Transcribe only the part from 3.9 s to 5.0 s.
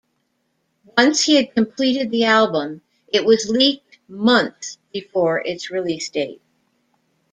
months